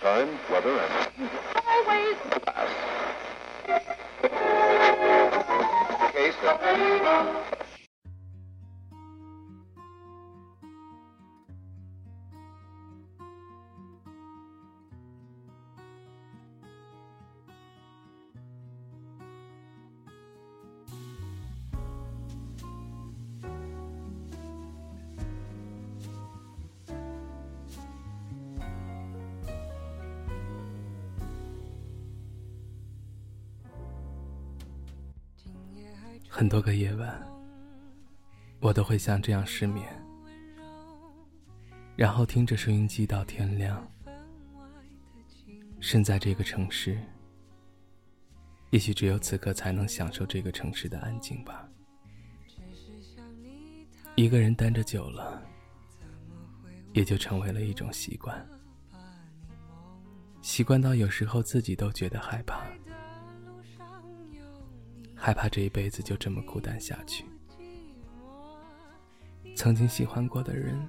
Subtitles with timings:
[0.00, 1.30] time, weather, and
[36.32, 37.20] 很多个夜晚，
[38.60, 39.84] 我都会像这样失眠，
[41.96, 43.84] 然后听着收音机到天亮。
[45.80, 47.00] 身在这个城市，
[48.70, 51.68] 也许只有此刻才能享受这个城市的安静吧。
[54.14, 55.42] 一个人待着久了，
[56.92, 58.46] 也就成为了一种习惯，
[60.42, 62.62] 习惯到有时候自己都觉得害怕。
[65.22, 67.26] 害怕这一辈子就这么孤单下去。
[69.54, 70.88] 曾经喜欢过的人，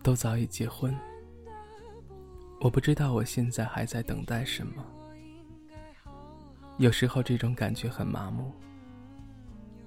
[0.00, 0.96] 都早已结婚。
[2.60, 4.86] 我不知道我现在还在等待什么。
[6.78, 8.52] 有时候这种感觉很麻木，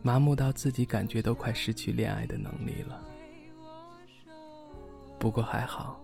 [0.01, 3.01] 麻木到自己感觉都快失去恋爱的能力了。
[5.17, 5.99] 不过还好，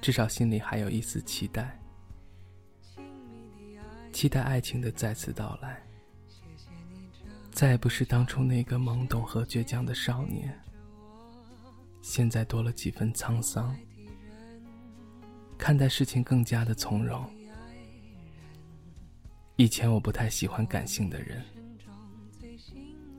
[0.00, 1.77] 至少心里还有一丝期待。
[4.18, 5.80] 期待爱情的再次到来，
[7.52, 10.60] 再也不是当初那个懵懂和倔强的少年，
[12.02, 13.72] 现在多了几分沧桑，
[15.56, 17.24] 看待事情更加的从容。
[19.54, 21.40] 以前我不太喜欢感性的人，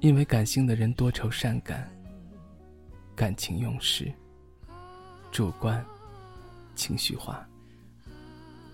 [0.02, 1.90] 因为感性的人多愁善感，
[3.16, 4.12] 感情用事，
[5.32, 5.82] 主观，
[6.76, 7.49] 情绪化。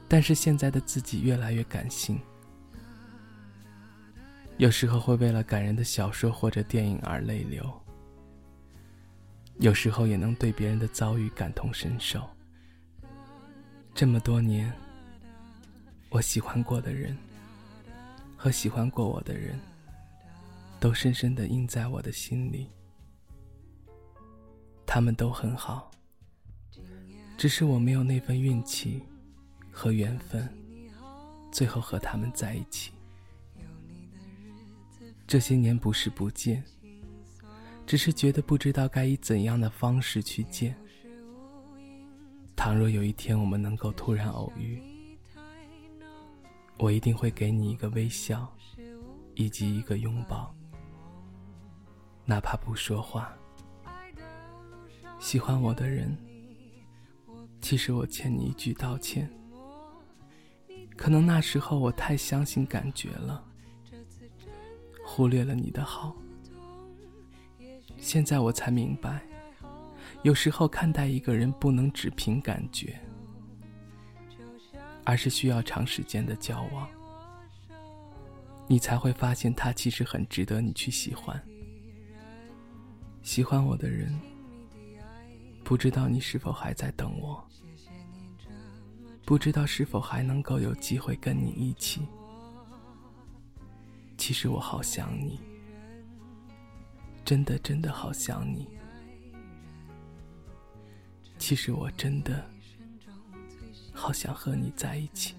[0.07, 2.19] 但是现在的自己越来越感性，
[4.57, 7.67] 有时候会为了感人的小说或者电影而泪流，
[9.59, 12.21] 有时候也能对别人的遭遇感同身受。
[13.93, 14.71] 这么多年，
[16.09, 17.17] 我喜欢过的人
[18.37, 19.59] 和喜欢过我的人，
[20.79, 22.69] 都深深的印在我的心里。
[24.85, 25.89] 他们都很好，
[27.37, 29.01] 只是我没有那份运气。
[29.75, 30.49] 和缘分，
[31.51, 32.93] 最后和他们在一起。
[35.27, 36.63] 这些年不是不见，
[37.85, 40.73] 只是觉得不知道该以怎样的方式去见。
[42.55, 44.81] 倘若有一天我们能够突然偶遇，
[46.77, 48.49] 我一定会给你一个微笑，
[49.33, 50.55] 以及一个拥抱，
[52.23, 53.35] 哪怕不说话。
[55.19, 56.17] 喜欢我的人，
[57.59, 59.29] 其实我欠你一句道歉。
[60.97, 63.43] 可能那时候我太相信感觉了，
[65.05, 66.15] 忽略了你的好。
[67.97, 69.21] 现在我才明白，
[70.23, 72.99] 有时候看待一个人不能只凭感觉，
[75.03, 76.87] 而是需要长时间的交往，
[78.67, 81.39] 你才会发现他其实很值得你去喜欢。
[83.21, 84.17] 喜欢我的人，
[85.63, 87.44] 不知道你是否还在等我。
[89.25, 92.07] 不知道是否还能够有机会跟你一起。
[94.17, 95.39] 其实我好想你，
[97.25, 98.67] 真的真的好想你。
[101.39, 102.49] 其实我真的
[103.93, 105.35] 好想和你在一起。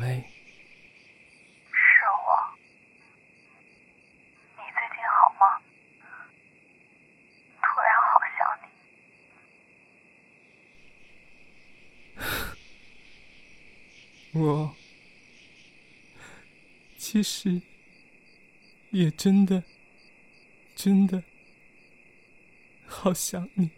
[0.00, 0.24] 喂
[1.70, 1.76] 是
[2.10, 2.56] 我。
[4.56, 5.42] 你最近好吗？
[7.62, 8.38] 突然好想
[14.32, 14.38] 你。
[14.40, 14.74] 我
[16.96, 17.62] 其实
[18.90, 19.62] 也真的
[20.74, 21.22] 真的
[22.86, 23.70] 好想你。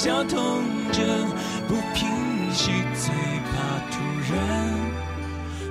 [0.00, 0.62] 绞痛
[0.92, 1.02] 着
[1.66, 2.08] 不平
[2.52, 3.12] 息，最
[3.50, 3.98] 怕突
[4.32, 4.38] 然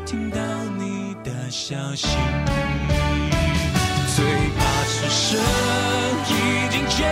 [0.05, 0.38] 听到
[0.77, 2.10] 你的消息，
[4.17, 4.25] 最
[4.57, 5.39] 怕此生
[6.27, 7.05] 已经决